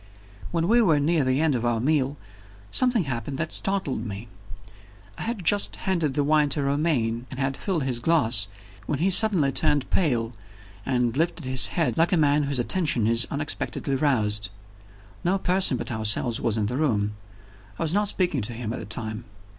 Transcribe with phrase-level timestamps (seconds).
[0.49, 2.17] When we were near the end of our meal,
[2.71, 4.27] something happened that startled me.
[5.15, 8.47] I had just handed the wine to Romayne, and he had filled his glass
[8.87, 10.33] when he suddenly turned pale,
[10.87, 14.49] and lifted his head like a man whose attention is unexpectedly roused.
[15.23, 17.13] No person but ourselves was in the room;
[17.77, 19.25] I was not speaking to him at the time.